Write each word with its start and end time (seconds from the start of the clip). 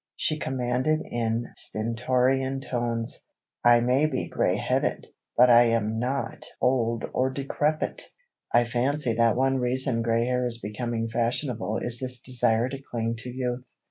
she 0.15 0.39
commanded 0.39 0.99
in 1.05 1.47
stentorian 1.55 2.59
tones. 2.59 3.23
"I 3.63 3.81
may 3.81 4.07
be 4.07 4.27
gray 4.27 4.57
headed, 4.57 5.05
but 5.37 5.51
I 5.51 5.65
am 5.65 5.99
not 5.99 6.43
old 6.59 7.03
or 7.13 7.29
decrepit!" 7.29 8.05
I 8.51 8.65
fancy 8.65 9.13
that 9.13 9.37
one 9.37 9.59
reason 9.59 10.01
gray 10.01 10.25
hair 10.25 10.47
is 10.47 10.57
becoming 10.59 11.07
fashionable 11.07 11.77
is 11.83 11.99
this 11.99 12.19
desire 12.19 12.67
to 12.69 12.81
cling 12.81 13.17
to 13.17 13.29
youth. 13.29 13.75